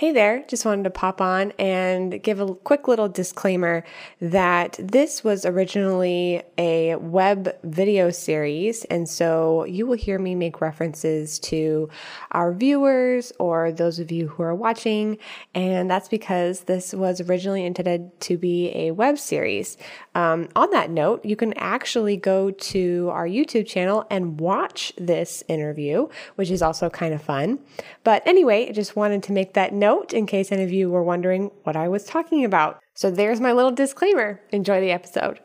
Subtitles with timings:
[0.00, 3.84] Hey there, just wanted to pop on and give a quick little disclaimer
[4.22, 10.62] that this was originally a web video series, and so you will hear me make
[10.62, 11.90] references to
[12.30, 15.18] our viewers or those of you who are watching,
[15.54, 19.76] and that's because this was originally intended to be a web series.
[20.14, 25.44] Um, on that note, you can actually go to our YouTube channel and watch this
[25.46, 27.58] interview, which is also kind of fun.
[28.02, 30.88] But anyway, I just wanted to make that note note in case any of you
[30.88, 32.80] were wondering what I was talking about.
[32.94, 34.40] So there's my little disclaimer.
[34.50, 35.40] Enjoy the episode.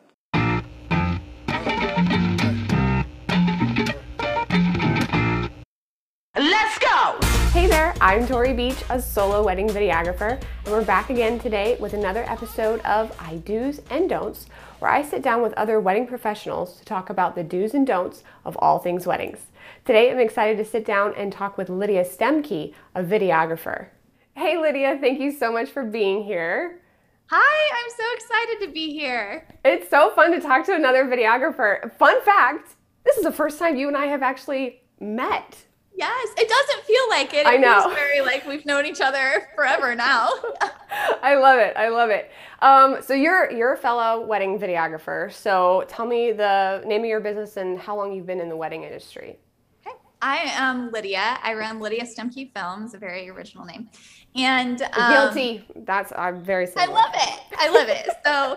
[6.36, 7.18] Let's go!
[7.54, 11.94] Hey there, I'm Tori Beach, a solo wedding videographer, and we're back again today with
[11.94, 14.46] another episode of I Do's and Don'ts,
[14.78, 18.24] where I sit down with other wedding professionals to talk about the do's and don'ts
[18.44, 19.40] of all things weddings.
[19.86, 23.88] Today, I'm excited to sit down and talk with Lydia Stemke, a videographer.
[24.36, 26.82] Hey, Lydia, thank you so much for being here.
[27.28, 29.48] Hi, I'm so excited to be here.
[29.64, 31.92] It's so fun to talk to another videographer.
[31.98, 35.58] Fun fact this is the first time you and I have actually met.
[35.94, 37.46] Yes, it doesn't feel like it.
[37.46, 37.84] it I know.
[37.84, 40.30] Feels very like we've known each other forever now.
[41.22, 41.74] I love it.
[41.78, 42.30] I love it.
[42.62, 45.32] Um, so you're you're a fellow wedding videographer.
[45.32, 48.58] So tell me the name of your business and how long you've been in the
[48.58, 49.40] wedding industry.
[49.80, 51.38] Hey, I am Lydia.
[51.42, 53.90] I run Lydia Stemke Films, a very original name.
[54.36, 55.66] And um, guilty.
[55.86, 56.98] That's I'm very similar.
[56.98, 57.40] I love it.
[57.58, 58.10] I love it.
[58.26, 58.52] So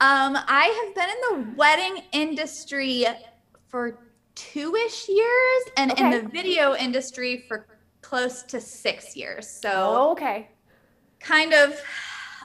[0.00, 3.06] um, I have been in the wedding industry
[3.68, 3.98] for
[4.36, 6.04] two-ish years and okay.
[6.04, 7.66] in the video industry for
[8.02, 9.48] close to six years.
[9.48, 10.50] So oh, okay.
[11.18, 11.80] Kind of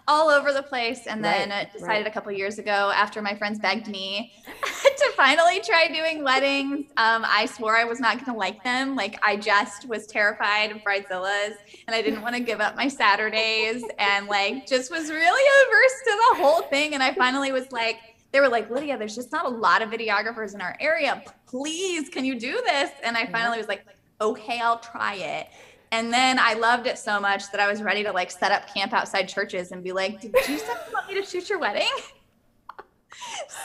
[0.07, 2.07] all over the place and then right, decided right.
[2.07, 4.33] a couple years ago after my friends begged me
[4.97, 6.85] to finally try doing weddings.
[6.97, 8.95] Um, i swore i was not going to like them.
[8.95, 11.53] Like i just was terrified of bridezillas
[11.87, 15.93] and i didn't want to give up my saturdays and like just was really averse
[16.05, 17.97] to the whole thing and i finally was like
[18.31, 21.23] they were like lydia there's just not a lot of videographers in our area.
[21.45, 22.91] Please can you do this?
[23.03, 23.85] And i finally was like
[24.19, 25.47] okay i'll try it
[25.91, 28.73] and then I loved it so much that I was ready to like set up
[28.73, 30.59] camp outside churches and be like, "Did you
[30.93, 31.89] want me to shoot your wedding?"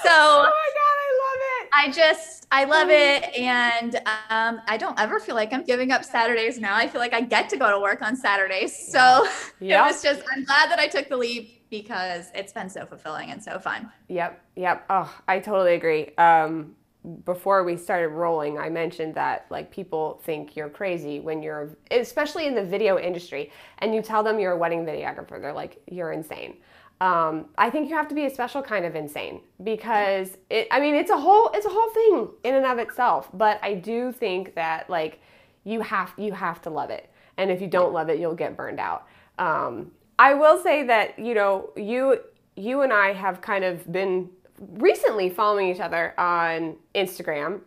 [0.03, 1.69] so oh my god i love it.
[1.73, 3.39] I just i love it.
[3.39, 3.97] And
[4.31, 6.77] um, i don't ever feel like i'm giving up saturdays now.
[6.77, 8.77] I feel like i get to go to work on saturdays.
[8.77, 9.27] So
[9.61, 9.81] yep.
[9.81, 13.31] it was just i'm glad that i took the leap because it's been so fulfilling
[13.31, 13.91] and so fun.
[14.09, 14.85] Yep yep.
[14.91, 16.15] Oh i totally agree.
[16.17, 16.75] Um,
[17.25, 22.47] before we started rolling, I mentioned that like people think you're crazy when you're, especially
[22.47, 25.41] in the video industry, and you tell them you're a wedding videographer.
[25.41, 26.57] They're like, you're insane.
[27.01, 30.67] Um, I think you have to be a special kind of insane because it.
[30.71, 33.29] I mean, it's a whole, it's a whole thing in and of itself.
[33.35, 35.21] But I do think that like
[35.65, 38.57] you have, you have to love it, and if you don't love it, you'll get
[38.57, 39.07] burned out.
[39.39, 42.21] Um, I will say that you know you,
[42.57, 47.61] you and I have kind of been recently following each other on Instagram,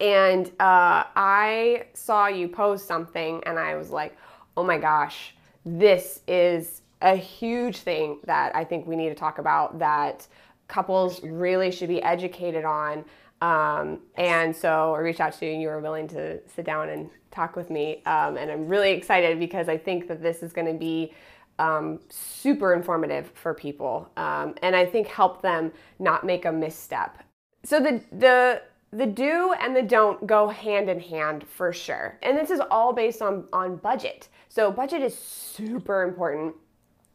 [0.00, 4.16] and uh, I saw you post something, and I was like,
[4.56, 5.34] oh my gosh,
[5.64, 10.26] this is a huge thing that I think we need to talk about that
[10.68, 13.04] couples really should be educated on.
[13.40, 16.88] Um, and so I reached out to you, and you were willing to sit down
[16.88, 18.02] and talk with me.
[18.06, 21.12] Um, and I'm really excited because I think that this is going to be
[21.62, 27.18] um, super informative for people, um, and I think help them not make a misstep.
[27.62, 32.36] So the the the do and the don't go hand in hand for sure, and
[32.36, 34.28] this is all based on on budget.
[34.48, 36.54] So budget is super important.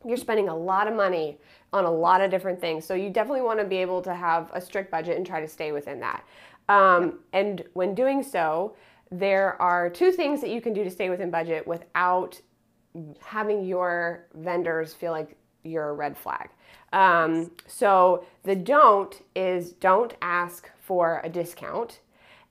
[0.05, 1.37] You're spending a lot of money
[1.73, 4.49] on a lot of different things, so you definitely want to be able to have
[4.53, 6.23] a strict budget and try to stay within that.
[6.69, 8.75] Um, and when doing so,
[9.11, 12.39] there are two things that you can do to stay within budget without
[13.19, 16.49] having your vendors feel like you're a red flag.
[16.93, 21.99] Um, so the don't is don't ask for a discount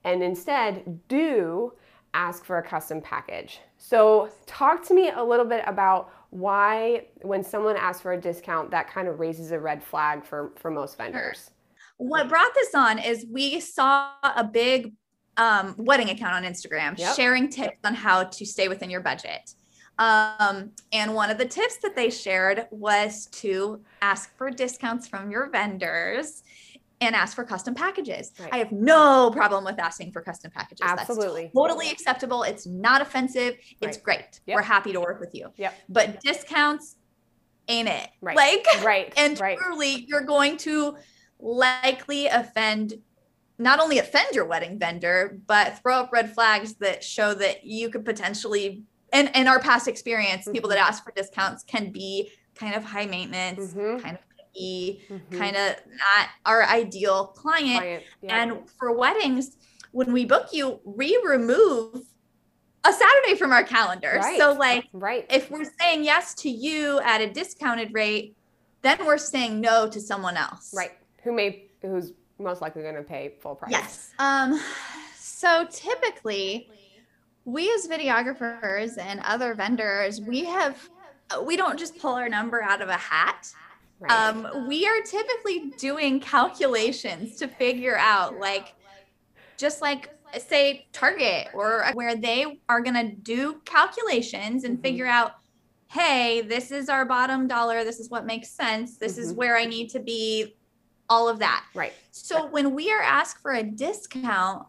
[0.03, 1.73] and instead do
[2.13, 3.59] ask for a custom package.
[3.77, 8.71] So talk to me a little bit about why when someone asks for a discount
[8.71, 11.51] that kind of raises a red flag for for most vendors.
[11.97, 14.93] What brought this on is we saw a big
[15.37, 17.15] um, wedding account on Instagram yep.
[17.15, 19.53] sharing tips on how to stay within your budget.
[19.99, 25.31] Um, and one of the tips that they shared was to ask for discounts from
[25.31, 26.43] your vendors
[27.01, 28.31] and ask for custom packages.
[28.39, 28.49] Right.
[28.51, 30.81] I have no problem with asking for custom packages.
[30.83, 31.43] Absolutely.
[31.43, 32.43] That's totally acceptable.
[32.43, 33.55] It's not offensive.
[33.81, 34.03] It's right.
[34.03, 34.41] great.
[34.47, 34.55] Yep.
[34.55, 35.51] We're happy to work with you.
[35.57, 35.73] Yep.
[35.89, 36.95] But discounts
[37.67, 38.09] ain't it.
[38.21, 38.35] Right.
[38.35, 39.13] Like right.
[39.17, 39.57] and right.
[39.57, 40.97] truly you're going to
[41.39, 42.95] likely offend
[43.59, 47.89] not only offend your wedding vendor, but throw up red flags that show that you
[47.89, 48.83] could potentially
[49.13, 50.53] and and our past experience, mm-hmm.
[50.53, 54.01] people that ask for discounts can be kind of high maintenance, mm-hmm.
[54.01, 55.37] kind of picky, mm-hmm.
[55.37, 57.79] kind of not our ideal client.
[57.79, 58.43] client yeah.
[58.43, 59.57] And for weddings,
[59.91, 62.03] when we book you, we remove
[62.83, 64.19] a Saturday from our calendar.
[64.21, 64.39] Right.
[64.39, 65.25] So like right.
[65.29, 68.35] if we're saying yes to you at a discounted rate,
[68.81, 70.73] then we're saying no to someone else.
[70.75, 70.91] Right.
[71.23, 73.71] Who may who's most likely going to pay full price.
[73.71, 74.11] Yes.
[74.19, 74.59] Um
[75.17, 76.69] so typically
[77.47, 80.89] we as videographers and other vendors, we have
[81.43, 83.49] we don't just pull our number out of a hat.
[83.99, 84.11] Right.
[84.11, 88.75] Um, we are typically doing calculations to figure out like
[89.55, 94.83] just like say Target or where they are going to do calculations and mm-hmm.
[94.83, 95.35] figure out,
[95.87, 97.85] hey, this is our bottom dollar.
[97.85, 98.97] This is what makes sense.
[98.97, 99.21] This mm-hmm.
[99.21, 100.57] is where I need to be,
[101.09, 101.63] all of that.
[101.73, 101.93] Right.
[102.11, 102.51] So right.
[102.51, 104.67] when we are asked for a discount,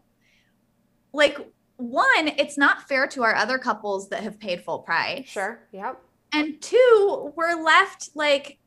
[1.11, 1.39] like
[1.79, 5.27] one, it's not fair to our other couples that have paid full price.
[5.27, 5.61] Sure.
[5.71, 6.01] Yep.
[6.33, 8.57] And two, we're left like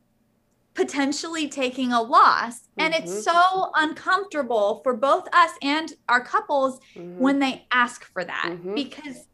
[0.74, 2.60] potentially taking a loss.
[2.60, 2.80] Mm-hmm.
[2.80, 3.20] And it's mm-hmm.
[3.20, 7.18] so uncomfortable for both us and our couples mm-hmm.
[7.18, 8.74] when they ask for that mm-hmm.
[8.74, 9.26] because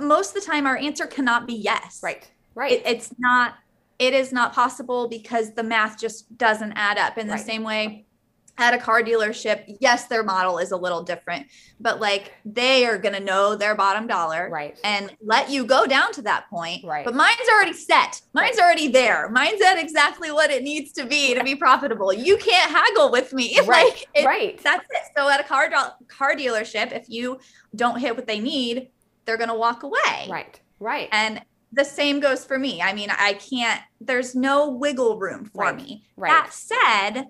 [0.00, 2.00] most of the time our answer cannot be yes.
[2.02, 2.30] Right.
[2.54, 2.72] Right.
[2.72, 3.56] It, it's not,
[3.98, 7.46] it is not possible because the math just doesn't add up in the right.
[7.46, 8.06] same way
[8.56, 11.46] at a car dealership, yes, their model is a little different,
[11.80, 14.78] but like they are going to know their bottom dollar right.
[14.84, 16.84] and let you go down to that point.
[16.84, 17.04] Right.
[17.04, 18.20] But mine's already set.
[18.32, 18.64] Mine's right.
[18.64, 19.28] already there.
[19.30, 22.12] Mine's at exactly what it needs to be to be profitable.
[22.12, 23.58] You can't haggle with me.
[23.64, 23.86] Right.
[23.86, 24.62] Like it, right.
[24.62, 25.02] That's it.
[25.16, 25.70] So at a car
[26.06, 27.38] car dealership, if you
[27.74, 28.90] don't hit what they need,
[29.24, 30.28] they're going to walk away.
[30.28, 30.60] Right.
[30.80, 31.08] Right.
[31.10, 31.40] And
[31.72, 32.82] the same goes for me.
[32.82, 35.76] I mean, I can't, there's no wiggle room for right.
[35.76, 36.04] me.
[36.16, 36.30] Right.
[36.30, 37.28] That said,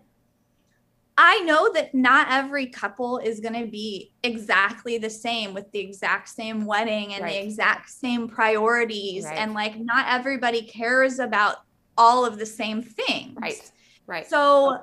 [1.16, 5.78] I know that not every couple is going to be exactly the same with the
[5.78, 7.32] exact same wedding and right.
[7.34, 9.24] the exact same priorities.
[9.24, 9.38] Right.
[9.38, 11.58] And like, not everybody cares about
[11.96, 13.36] all of the same things.
[13.40, 13.70] Right.
[14.06, 14.26] Right.
[14.28, 14.80] So,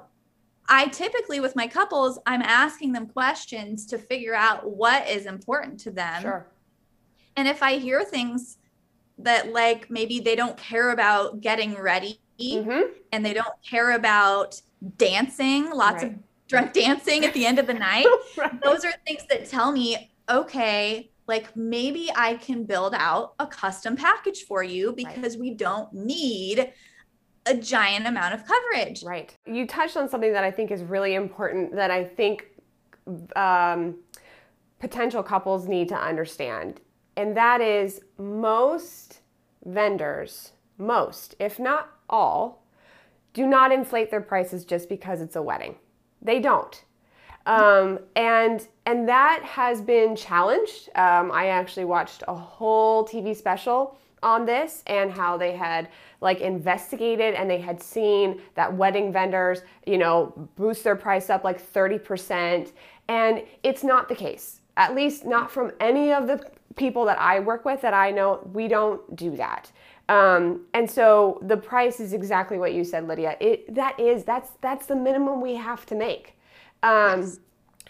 [0.69, 5.81] I typically, with my couples, I'm asking them questions to figure out what is important
[5.81, 6.21] to them.
[6.21, 6.47] Sure.
[7.35, 8.57] And if I hear things
[9.17, 12.93] that, like, maybe they don't care about getting ready mm-hmm.
[13.11, 14.59] and they don't care about
[14.97, 16.13] dancing, lots right.
[16.13, 18.05] of drunk dancing at the end of the night.
[18.37, 18.61] right.
[18.61, 23.95] Those are things that tell me, okay, like maybe I can build out a custom
[23.95, 25.39] package for you because right.
[25.39, 26.73] we don't need
[27.45, 29.03] a giant amount of coverage.
[29.03, 29.35] Right.
[29.45, 32.45] You touched on something that I think is really important that I think
[33.35, 33.95] um,
[34.79, 36.81] potential couples need to understand.
[37.17, 39.21] And that is most
[39.65, 42.63] vendors, most, if not all,
[43.33, 45.75] do not inflate their prices just because it's a wedding.
[46.21, 46.83] They don't.
[47.45, 50.89] Um, and and that has been challenged.
[50.95, 55.89] Um, I actually watched a whole TV special on this and how they had
[56.21, 61.43] like investigated and they had seen that wedding vendors, you know, boost their price up
[61.43, 62.71] like 30%.
[63.07, 64.61] And it's not the case.
[64.77, 68.47] At least not from any of the people that I work with that I know,
[68.53, 69.71] we don't do that.
[70.11, 73.37] Um, and so the price is exactly what you said, Lydia.
[73.39, 76.37] It that is that's that's the minimum we have to make.
[76.83, 77.39] Um, yes.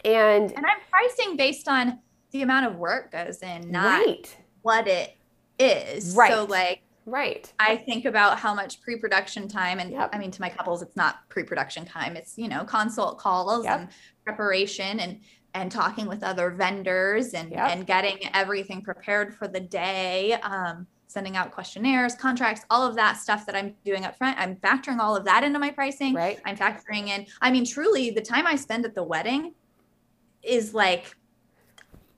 [0.06, 4.38] And and I'm pricing based on the amount of work goes in, not right.
[4.62, 5.18] what it
[5.58, 6.16] is.
[6.16, 6.32] Right.
[6.32, 7.52] So like right.
[7.60, 10.12] I think about how much pre-production time, and yep.
[10.14, 12.16] I mean to my couples, it's not pre-production time.
[12.16, 13.80] It's you know consult calls yep.
[13.80, 13.90] and
[14.26, 15.22] preparation and
[15.56, 17.72] and talking with other vendors and yep.
[17.72, 20.34] and getting everything prepared for the day.
[20.34, 24.40] Um, sending out questionnaires, contracts, all of that stuff that I'm doing up front.
[24.40, 26.14] I'm factoring all of that into my pricing.
[26.14, 26.40] Right.
[26.46, 29.54] I'm factoring in, I mean, truly, the time I spend at the wedding
[30.44, 31.16] is like,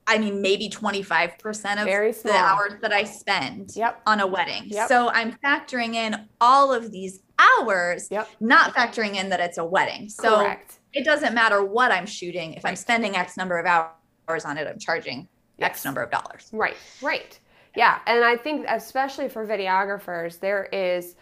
[0.06, 1.32] I mean, maybe 25%
[1.78, 4.02] of the hours that I spend yep.
[4.06, 4.64] on a wedding.
[4.66, 4.88] Yep.
[4.88, 8.28] So I'm factoring in all of these hours, yep.
[8.40, 10.08] not factoring in that it's a wedding.
[10.08, 10.80] So Correct.
[10.92, 12.54] it doesn't matter what I'm shooting.
[12.54, 12.70] If right.
[12.70, 15.26] I'm spending X number of hours on it, I'm charging
[15.58, 15.70] yes.
[15.70, 16.50] X number of dollars.
[16.52, 17.38] Right, right.
[17.76, 21.16] Yeah, and I think especially for videographers, there is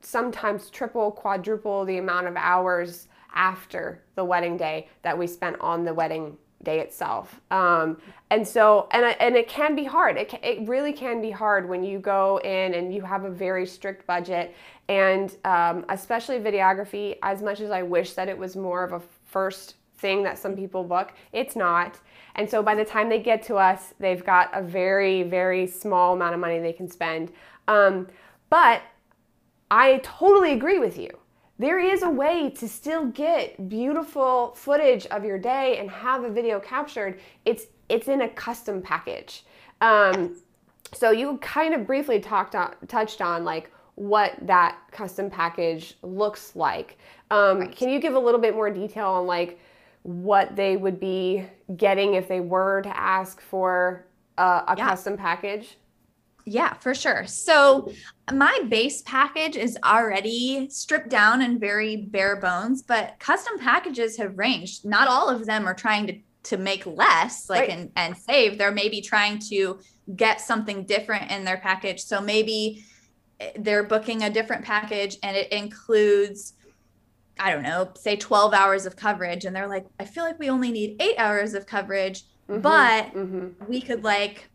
[0.00, 5.84] sometimes triple, quadruple the amount of hours after the wedding day that we spent on
[5.84, 7.40] the wedding day itself.
[7.50, 10.16] Um, and so, and, and it can be hard.
[10.16, 13.30] It, can, it really can be hard when you go in and you have a
[13.30, 14.54] very strict budget.
[14.88, 19.00] And um, especially videography, as much as I wish that it was more of a
[19.26, 21.98] first thing that some people book, it's not.
[22.34, 26.14] And so by the time they get to us, they've got a very, very small
[26.14, 27.32] amount of money they can spend.
[27.68, 28.08] Um,
[28.50, 28.82] but
[29.70, 31.10] I totally agree with you.
[31.58, 36.30] There is a way to still get beautiful footage of your day and have a
[36.30, 37.20] video captured.
[37.44, 39.44] It's it's in a custom package.
[39.80, 40.36] Um,
[40.92, 46.56] so you kind of briefly talked on, touched on like what that custom package looks
[46.56, 46.98] like.
[47.30, 47.76] Um, right.
[47.76, 49.58] Can you give a little bit more detail on like
[50.02, 51.44] what they would be
[51.76, 54.06] getting if they were to ask for
[54.38, 54.88] a, a yeah.
[54.88, 55.76] custom package?
[56.44, 57.24] Yeah, for sure.
[57.26, 57.92] So
[58.32, 64.36] my base package is already stripped down and very bare bones, but custom packages have
[64.36, 64.84] ranged.
[64.84, 67.70] Not all of them are trying to to make less like right.
[67.70, 68.58] and, and save.
[68.58, 69.78] They're maybe trying to
[70.16, 72.00] get something different in their package.
[72.00, 72.84] So maybe
[73.40, 76.54] eh, they're booking a different package and it includes
[77.38, 79.44] I don't know, say 12 hours of coverage.
[79.44, 83.14] And they're like, I feel like we only need eight hours of coverage, mm-hmm, but
[83.14, 83.66] mm-hmm.
[83.66, 84.48] we could like,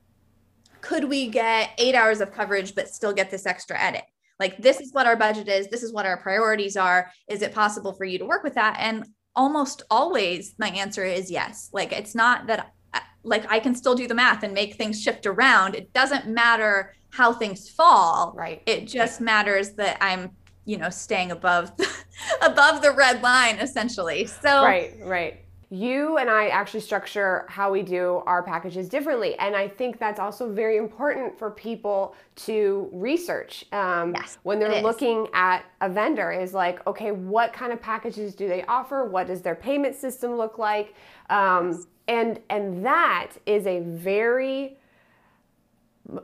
[0.82, 4.04] could we get eight hours of coverage, but still get this extra edit?
[4.40, 5.68] Like, this is what our budget is.
[5.68, 7.12] This is what our priorities are.
[7.28, 8.78] Is it possible for you to work with that?
[8.80, 9.06] And
[9.36, 11.70] almost always my answer is yes.
[11.74, 15.02] Like, it's not that uh, like I can still do the math and make things
[15.02, 15.76] shift around.
[15.76, 18.34] It doesn't matter how things fall.
[18.36, 18.62] Right.
[18.68, 20.32] It just matters that I'm
[20.68, 21.72] you know staying above
[22.44, 27.82] above the red line essentially so right right you and I actually structure how we
[27.82, 29.36] do our packages differently.
[29.38, 34.82] And I think that's also very important for people to research um, yes, when they're
[34.82, 39.04] looking at a vendor is like, okay, what kind of packages do they offer?
[39.06, 40.96] What does their payment system look like?
[41.30, 41.88] Um, yes.
[42.08, 44.78] And, and that is a very,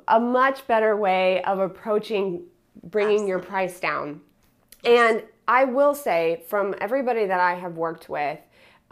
[0.08, 2.44] a much better way of approaching
[2.84, 3.30] bringing Absolutely.
[3.30, 4.22] your price down
[4.84, 8.40] and I will say, from everybody that I have worked with,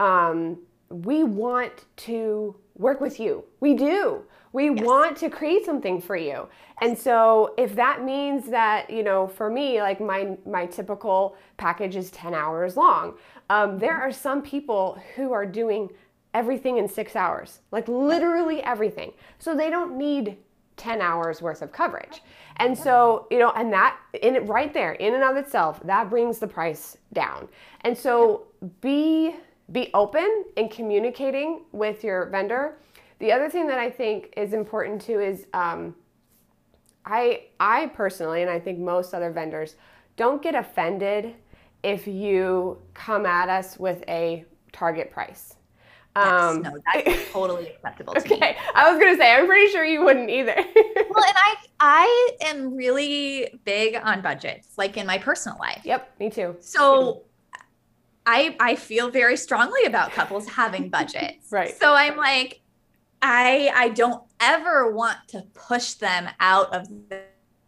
[0.00, 0.58] um,
[0.90, 3.44] we want to work with you.
[3.60, 4.22] We do.
[4.52, 4.84] We yes.
[4.84, 6.48] want to create something for you.
[6.82, 11.96] And so if that means that, you know, for me, like my my typical package
[11.96, 13.14] is 10 hours long.
[13.48, 15.90] Um, there are some people who are doing
[16.34, 19.12] everything in six hours, like literally everything.
[19.38, 20.36] So they don't need
[20.76, 22.22] 10 hours worth of coverage.
[22.56, 26.10] And so, you know, and that in it right there, in and of itself, that
[26.10, 27.48] brings the price down.
[27.82, 28.46] And so
[28.80, 29.36] be
[29.70, 32.76] be open in communicating with your vendor.
[33.20, 35.94] The other thing that I think is important too is um,
[37.04, 39.76] I I personally, and I think most other vendors,
[40.16, 41.34] don't get offended
[41.82, 45.56] if you come at us with a target price.
[46.14, 48.38] Um, yes, no, that's totally acceptable to okay.
[48.38, 48.56] me.
[48.74, 50.54] I was gonna say, I'm pretty sure you wouldn't either.
[50.56, 55.80] well, and I I am really big on budgets, like in my personal life.
[55.84, 56.56] Yep, me too.
[56.60, 57.22] So
[58.26, 61.50] I I feel very strongly about couples having budgets.
[61.50, 61.74] right.
[61.80, 62.60] So I'm like,
[63.22, 66.88] I I don't ever want to push them out of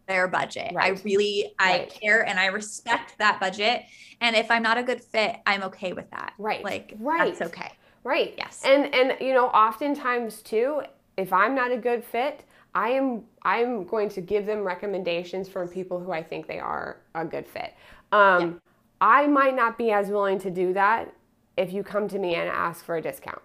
[0.07, 0.73] their budget.
[0.75, 0.99] Right.
[0.99, 1.91] I really I right.
[1.91, 3.85] care and I respect that budget.
[4.21, 6.35] And if I'm not a good fit, I'm okay with that.
[6.37, 6.63] Right.
[6.63, 7.37] Like right.
[7.37, 7.73] that's okay.
[8.05, 8.35] Right.
[8.37, 8.63] Yes.
[8.65, 10.83] And and you know, oftentimes too,
[11.17, 12.45] if I'm not a good fit,
[12.75, 16.99] I am I'm going to give them recommendations from people who I think they are
[17.15, 17.75] a good fit.
[18.13, 18.53] Um, yeah.
[19.01, 21.13] I might not be as willing to do that
[21.57, 23.41] if you come to me and ask for a discount.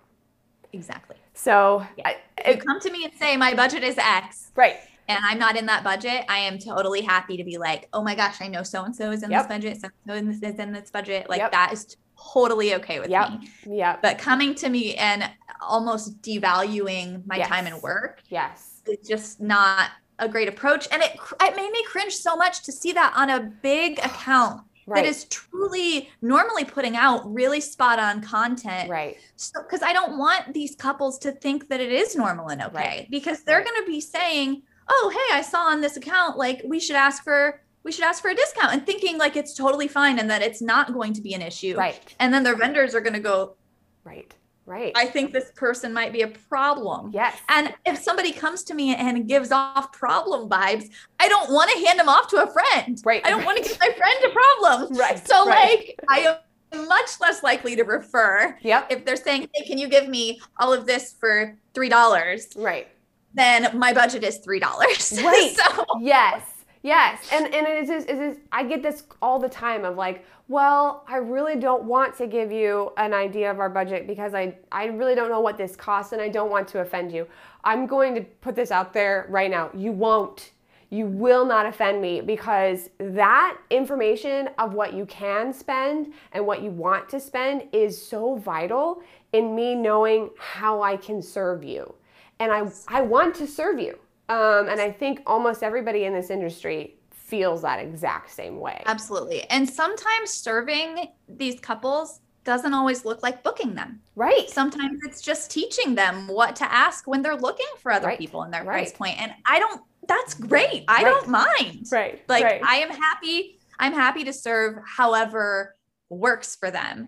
[0.73, 1.15] Exactly.
[1.33, 2.13] So yeah.
[2.39, 4.77] if you come to me and say my budget is X, right?
[5.07, 6.25] And I'm not in that budget.
[6.29, 9.09] I am totally happy to be like, oh my gosh, I know so and so
[9.11, 9.41] is in yep.
[9.41, 11.29] this budget, so and so is in this budget.
[11.29, 11.51] Like yep.
[11.51, 11.97] that is
[12.33, 13.31] totally okay with yep.
[13.31, 13.49] me.
[13.65, 13.97] Yeah.
[14.01, 15.29] But coming to me and
[15.61, 17.49] almost devaluing my yes.
[17.49, 18.23] time and work.
[18.29, 18.81] Yes.
[18.85, 20.87] It's just not a great approach.
[20.91, 24.63] And it it made me cringe so much to see that on a big account
[24.87, 25.03] right.
[25.03, 28.89] that is truly normally putting out really spot on content.
[28.89, 29.17] Right.
[29.35, 32.75] So because I don't want these couples to think that it is normal and okay.
[32.75, 33.07] Right.
[33.09, 33.65] Because they're right.
[33.65, 37.61] gonna be saying, Oh, hey, I saw on this account, like we should ask for
[37.83, 40.61] we should ask for a discount and thinking like it's totally fine and that it's
[40.61, 41.75] not going to be an issue.
[41.77, 42.15] Right.
[42.19, 43.55] And then their vendors are going to go,
[44.03, 44.33] right.
[44.69, 44.91] Right.
[44.95, 47.09] I think this person might be a problem.
[47.11, 47.35] Yes.
[47.49, 51.87] And if somebody comes to me and gives off problem vibes, I don't want to
[51.87, 53.01] hand them off to a friend.
[53.03, 53.25] Right.
[53.25, 53.47] I don't right.
[53.47, 54.95] want to give my friend a problem.
[54.99, 55.27] Right.
[55.27, 55.87] So right.
[55.87, 56.37] like I
[56.71, 58.55] am much less likely to refer.
[58.61, 58.91] Yep.
[58.91, 62.87] If they're saying, "Hey, can you give me all of this for three dollars?" Right.
[63.33, 65.19] Then my budget is three dollars.
[65.23, 65.55] Right.
[65.55, 66.43] so yes.
[66.81, 70.25] Yes, and and it is, it is I get this all the time of like,
[70.47, 74.55] well, I really don't want to give you an idea of our budget because I
[74.71, 77.27] I really don't know what this costs and I don't want to offend you.
[77.65, 79.69] I'm going to put this out there right now.
[79.73, 80.51] You won't.
[80.89, 86.63] You will not offend me because that information of what you can spend and what
[86.63, 91.93] you want to spend is so vital in me knowing how I can serve you.
[92.39, 93.99] And I I want to serve you.
[94.29, 98.81] Um, and I think almost everybody in this industry feels that exact same way.
[98.85, 99.43] Absolutely.
[99.49, 103.99] And sometimes serving these couples doesn't always look like booking them.
[104.15, 104.49] Right.
[104.49, 108.17] Sometimes it's just teaching them what to ask when they're looking for other right.
[108.17, 108.83] people in their right.
[108.83, 109.21] price point.
[109.21, 110.85] And I don't that's great.
[110.87, 111.05] I right.
[111.05, 111.85] don't mind.
[111.91, 112.23] Right.
[112.27, 112.61] Like right.
[112.63, 115.75] I am happy I'm happy to serve however
[116.09, 117.07] works for them.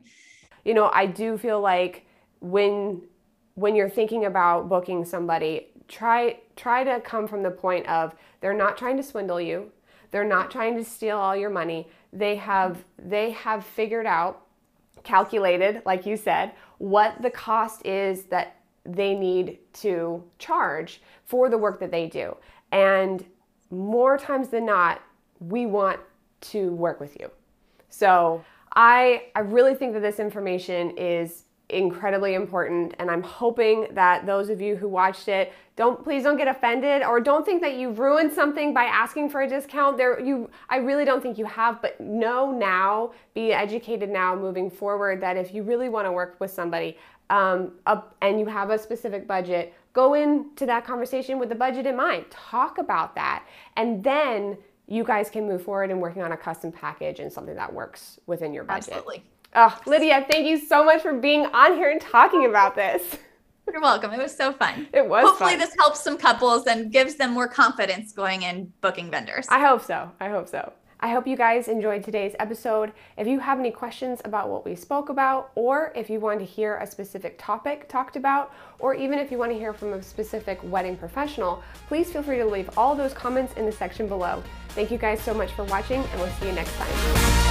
[0.64, 2.06] You know, I do feel like
[2.40, 3.02] when
[3.56, 8.54] when you're thinking about booking somebody, try try to come from the point of they're
[8.54, 9.72] not trying to swindle you.
[10.12, 11.88] They're not trying to steal all your money.
[12.14, 14.46] They have they have figured out
[15.04, 21.58] calculated, like you said, what the cost is that they need to charge for the
[21.58, 22.36] work that they do.
[22.72, 23.26] And
[23.72, 25.02] more times than not,
[25.40, 26.00] we want
[26.42, 27.32] to work with you.
[27.90, 28.44] So
[28.76, 34.50] I, I really think that this information is incredibly important and i'm hoping that those
[34.50, 38.00] of you who watched it don't please don't get offended or don't think that you've
[38.00, 41.82] ruined something by asking for a discount there you i really don't think you have
[41.82, 46.36] but know now be educated now moving forward that if you really want to work
[46.40, 46.98] with somebody
[47.30, 51.86] um, up, and you have a specific budget go into that conversation with the budget
[51.86, 53.46] in mind talk about that
[53.78, 54.58] and then
[54.92, 58.20] you guys can move forward in working on a custom package and something that works
[58.26, 58.90] within your budget.
[58.90, 59.24] Absolutely.
[59.54, 63.18] Oh, Lydia, thank you so much for being on here and talking about this.
[63.72, 64.12] You're welcome.
[64.12, 64.88] It was so fun.
[64.94, 65.26] It was.
[65.26, 65.60] Hopefully, fun.
[65.60, 69.48] this helps some couples and gives them more confidence going in booking vendors.
[69.50, 70.12] I hope so.
[70.20, 70.74] I hope so.
[71.04, 72.92] I hope you guys enjoyed today's episode.
[73.18, 76.46] If you have any questions about what we spoke about, or if you want to
[76.46, 80.04] hear a specific topic talked about, or even if you want to hear from a
[80.04, 84.44] specific wedding professional, please feel free to leave all those comments in the section below.
[84.70, 87.51] Thank you guys so much for watching, and we'll see you next time.